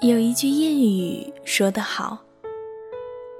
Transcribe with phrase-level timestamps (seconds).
[0.00, 2.18] 有一句谚语说得好：“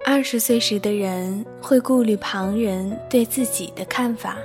[0.07, 4.39] 二十岁时的人会顾虑旁人对自己的看法，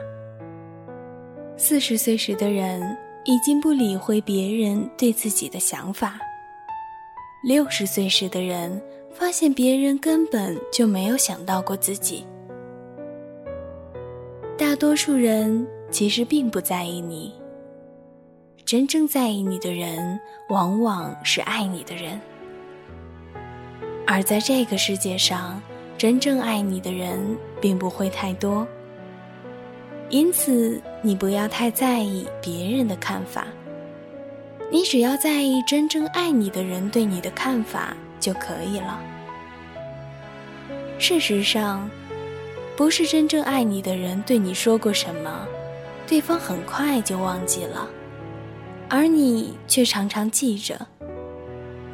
[1.55, 2.82] 四十岁时的人
[3.25, 6.20] 已经不理会别人对自己的想法，
[7.43, 8.82] 六十岁时的人
[9.14, 12.26] 发现别人根本就没有想到过自己。
[14.57, 17.34] 大多数人其实并不在意你。”
[18.70, 20.19] 真正在意你的人，
[20.50, 22.21] 往往是爱你的人。
[24.05, 25.60] 而在这个世界上，
[25.97, 28.68] 真正爱你的人并不会太多。
[30.11, 33.47] 因此，你不要太在意别人的看法，
[34.72, 38.99] 你只要在意真正爱你的人对你的看法就可以了。
[40.99, 41.89] 事实上，
[42.77, 45.47] 不是真正爱你的人对你说过什么，
[46.05, 47.89] 对方很快就忘记了。
[48.89, 50.88] 而你却常常记着，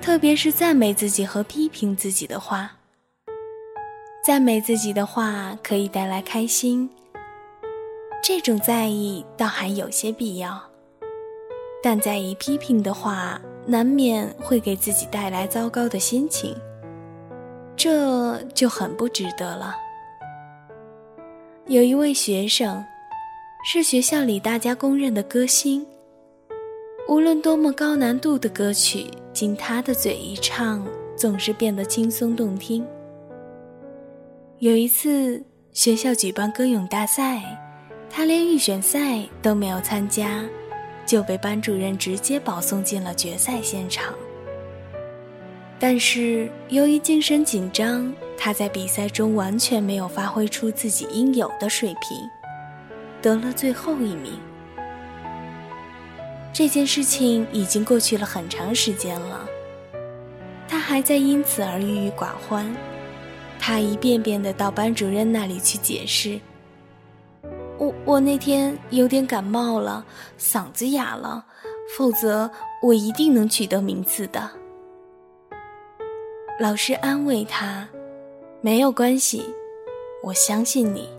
[0.02, 2.72] 特别是赞美自己和批评自己的话。
[4.24, 6.90] 赞美自己的话可以带来开心，
[8.24, 10.58] 这种在意倒还有些必要；
[11.84, 16.56] 但在意批评的话，难免会给自己带来糟糕的心情，
[17.76, 19.76] 这就很不值得了。
[21.68, 22.84] 有一位学生，
[23.66, 25.86] 是学校里大家公认的歌星。
[27.08, 30.84] 无论多么高难度的歌曲，经他的嘴一唱，
[31.16, 32.84] 总是变得轻松动听。
[34.58, 37.44] 有一次，学校举办歌咏大赛，
[38.10, 40.44] 他连预选赛都没有参加，
[41.06, 44.12] 就被班主任直接保送进了决赛现场。
[45.78, 52.18] 但是由于精神紧张，他在比赛中完全没有发挥出自己应有的水平，
[53.22, 54.34] 得了最后一名。
[56.58, 59.46] 这件事情已经过去了很长时间了，
[60.70, 62.74] 他还在因此而郁郁寡欢。
[63.60, 66.40] 他一遍遍的到班主任那里去解释
[67.78, 70.06] ：“我我那天有点感冒了，
[70.40, 71.46] 嗓子哑了，
[71.98, 72.50] 否则
[72.82, 74.50] 我一定能取得名次的。”
[76.58, 77.86] 老师安慰他
[78.64, 79.44] ：“没有关系，
[80.24, 81.10] 我相信你。”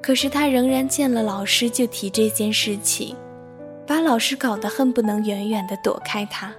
[0.00, 3.16] 可是他仍然见了老师就提这件事情。
[3.88, 6.52] 把老师搞得恨不能远远的躲开他。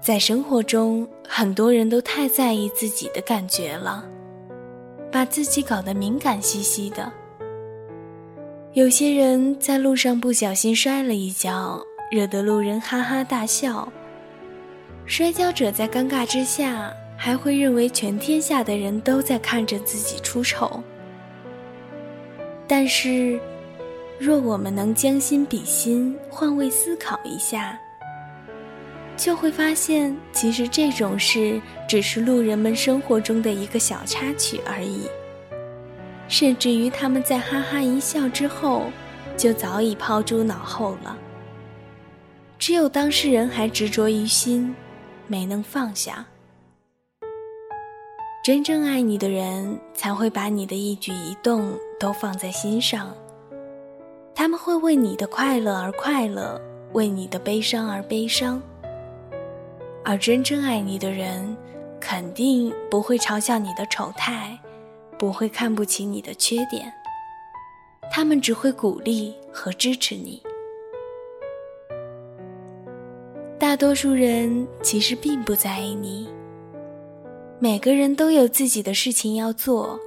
[0.00, 4.04] 在生活中，很多人都太在意自己的感觉了，
[5.10, 7.12] 把自己搞得敏感兮兮的。
[8.72, 11.82] 有些人在路上不小心摔了一跤，
[12.12, 13.92] 惹得路人哈哈大笑。
[15.06, 20.80] 摔跤者在尴尬之下，还会认为全天下的人都在看着自己出丑。
[22.68, 23.40] 但是。
[24.18, 27.78] 若我们能将心比心，换位思考一下，
[29.16, 35.02] 就会发现，其实这种事只是路人们生活中的一个小插曲而已。
[36.28, 38.84] 甚至于他们在哈哈一笑之后，
[39.36, 41.16] 就早已抛诸脑后了。
[42.58, 44.74] 只有当事人还执着于心，
[45.26, 46.26] 没能放下。
[48.42, 53.14] 真正爱你的人，才会把你的一举一动都放在心上。
[54.38, 56.60] 他们会为你的快乐而快乐，
[56.92, 58.62] 为你的悲伤而悲伤。
[60.04, 61.56] 而真正爱你的人，
[61.98, 64.56] 肯定不会嘲笑你的丑态，
[65.18, 66.92] 不会看不起你的缺点。
[68.12, 70.42] 他们只会鼓励和支持你。
[73.58, 76.28] 大多数人其实并不在意你。
[77.58, 79.98] 每个人都有自己的事情要做。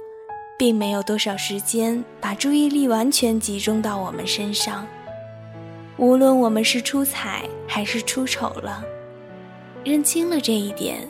[0.60, 4.86] 并没有多少时间把注意力完全集中到我们身上。
[5.96, 8.84] 无论我们是出彩还是出丑了，
[9.82, 11.08] 认清了这一点，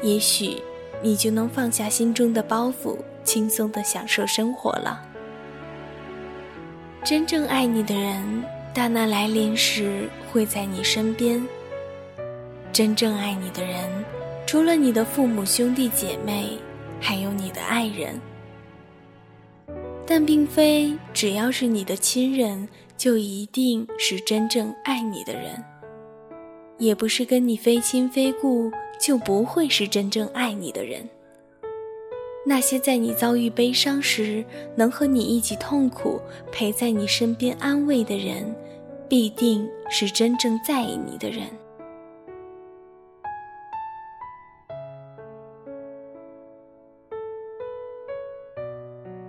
[0.00, 0.62] 也许
[1.02, 5.02] 你就能放下心中的包袱，轻松的享受生活了。
[7.04, 8.42] 真正爱你的人，
[8.72, 11.46] 大难来临时会在你身边。
[12.72, 13.90] 真正爱你的人，
[14.46, 16.58] 除了你的父母、兄弟姐妹，
[16.98, 18.18] 还有你的爱人。
[20.06, 25.56] 但并非只要是你的亲人，就一定是真正爱你的人；
[26.78, 28.70] 也不是跟你非亲非故，
[29.00, 31.06] 就不会是真正爱你的人。
[32.46, 34.44] 那些在你遭遇悲伤时
[34.76, 36.20] 能和你一起痛苦、
[36.52, 38.54] 陪在你身边安慰的人，
[39.08, 41.48] 必定是真正在意你的人。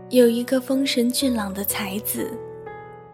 [0.09, 2.31] 有一个丰神俊朗的才子，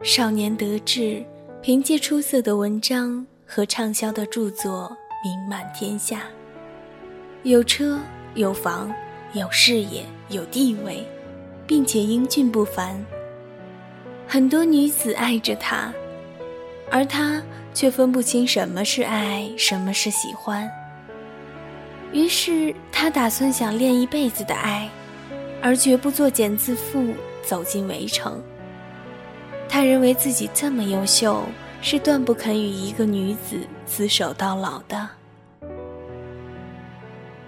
[0.03, 1.25] 少年得志，
[1.59, 6.21] 凭借出色的文章和畅销的著作名满天下，
[7.41, 7.99] 有车
[8.35, 8.93] 有房
[9.33, 11.03] 有事业有地位，
[11.65, 13.03] 并且英俊不凡。
[14.27, 15.91] 很多女子爱着他，
[16.91, 17.41] 而他
[17.73, 20.69] 却分不清什么是爱，什么是喜欢。
[22.11, 24.87] 于是他打算想恋一辈子的爱，
[25.63, 28.43] 而绝不作茧自缚，走进围城。
[29.69, 31.41] 他认为自己这么优秀，
[31.81, 33.57] 是断不肯与一个女子
[33.87, 35.09] 厮守到老的。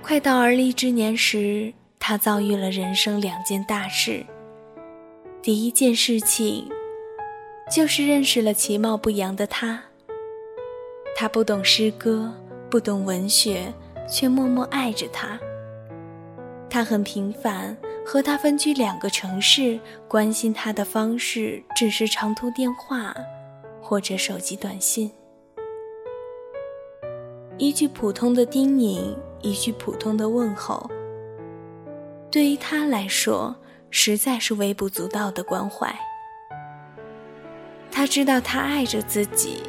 [0.01, 4.25] 快到而立之年时，他遭遇了人生两件大事。
[5.41, 6.69] 第一件事情，
[7.69, 9.83] 就是认识了其貌不扬的他。
[11.17, 12.33] 他不懂诗歌，
[12.69, 13.73] 不懂文学，
[14.09, 15.37] 却默默爱着他。
[16.69, 17.75] 他很平凡。
[18.05, 23.15] 和他分居两个城市，关心他的方式只是长途电话，
[23.81, 25.11] 或者手机短信。
[27.57, 30.87] 一句普通的叮咛，一句普通的问候，
[32.29, 33.55] 对于他来说，
[33.89, 35.93] 实在是微不足道的关怀。
[37.89, 39.63] 他知道他爱着自己，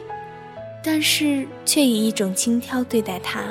[0.85, 3.45] 但是却以一种轻佻对待他，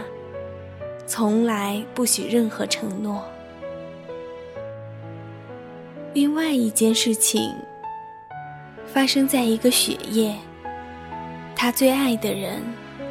[1.07, 3.23] 从来不许任何承诺。
[6.15, 7.53] 另外一件事情
[8.85, 10.33] 发生在一个雪夜，
[11.53, 12.61] 他最爱的人，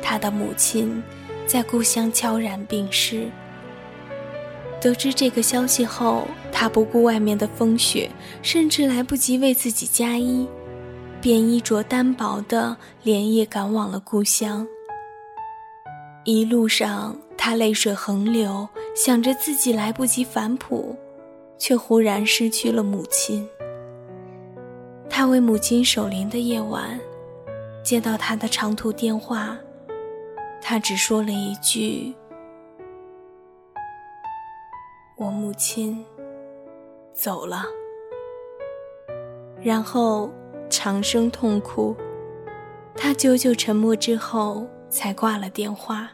[0.00, 1.02] 他的母亲，
[1.46, 3.28] 在故乡悄然病逝。
[4.80, 8.10] 得知这个消息后，他不顾外面的风雪，
[8.40, 10.48] 甚至来不及为自己加衣，
[11.20, 14.66] 便衣着单薄的连夜赶往了故乡。
[16.24, 18.66] 一路上，他泪水横流，
[18.96, 20.96] 想着自己来不及反哺。
[21.58, 23.48] 却忽然失去了母亲。
[25.08, 26.98] 他为母亲守灵的夜晚，
[27.82, 29.56] 接到她的长途电话，
[30.60, 32.12] 他只说了一句
[35.16, 36.04] ：“我母亲
[37.12, 37.64] 走了。”
[39.62, 40.30] 然后
[40.68, 41.94] 长声痛哭。
[42.96, 46.10] 他久久沉默之后，才挂了电话。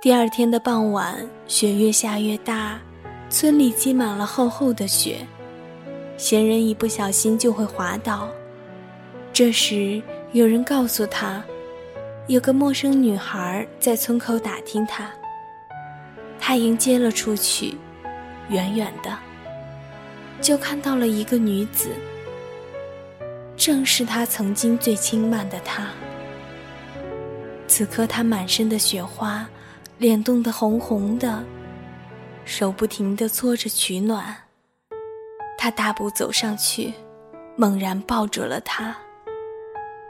[0.00, 2.80] 第二天的傍晚，雪越下越大。
[3.30, 5.18] 村里积满了厚厚的雪，
[6.16, 8.28] 行人一不小心就会滑倒。
[9.34, 10.02] 这时，
[10.32, 11.44] 有人告诉他，
[12.26, 15.10] 有个陌生女孩在村口打听他。
[16.40, 17.76] 他迎接了出去，
[18.48, 19.14] 远远的，
[20.40, 21.90] 就看到了一个女子，
[23.58, 25.88] 正是他曾经最轻慢的她。
[27.66, 29.46] 此刻，她满身的雪花，
[29.98, 31.44] 脸冻得红红的。
[32.48, 34.34] 手不停地搓着取暖，
[35.58, 36.94] 他大步走上去，
[37.56, 38.96] 猛然抱住了她。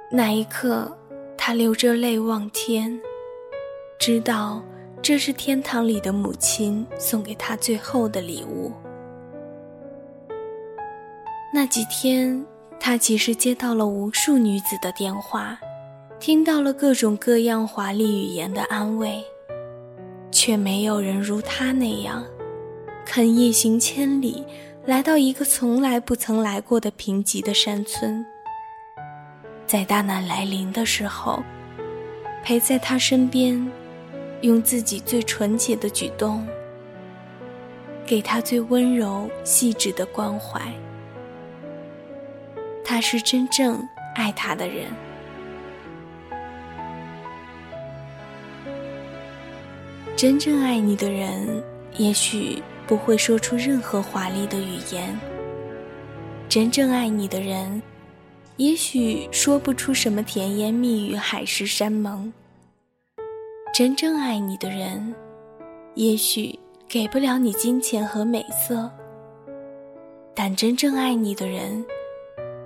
[0.09, 0.97] 那一刻，
[1.37, 2.97] 他流着泪望天，
[3.99, 4.63] 知道
[5.03, 8.73] 这是天堂里的母亲送给他最后的礼物。
[11.53, 12.47] 那几天，
[12.79, 15.59] 他其实接到了无数女子的电话，
[16.21, 19.25] 听到了各种各样华丽语言的安慰。
[20.49, 22.25] 却没有人如他那样，
[23.05, 24.43] 肯夜行千里，
[24.87, 28.25] 来到一个从来不曾来过的贫瘠的山村。
[29.67, 31.43] 在大难来临的时候，
[32.43, 33.71] 陪在他身边，
[34.41, 36.49] 用自己最纯洁的举动，
[38.07, 40.63] 给他最温柔细致的关怀。
[42.83, 44.87] 他是真正爱他的人。
[50.19, 51.63] 真正爱你的人，
[51.97, 55.17] 也许不会说出任何华丽的语言。
[56.49, 57.81] 真正爱你的人，
[58.57, 62.33] 也许说不出什么甜言蜜语、海誓山盟。
[63.73, 65.15] 真正爱你的人，
[65.95, 66.59] 也许
[66.89, 68.91] 给不了你金钱和美色。
[70.35, 71.85] 但真正爱你的人，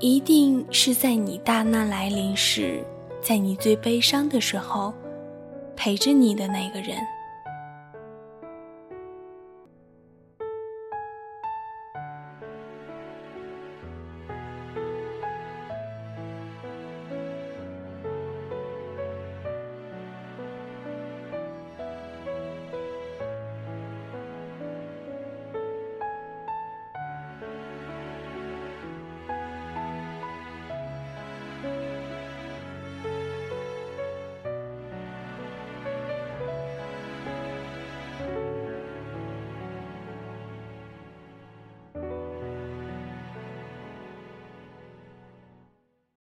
[0.01, 2.83] 一定是在你大难来临时，
[3.21, 4.95] 在你最悲伤的时候，
[5.77, 6.97] 陪着你的那个人。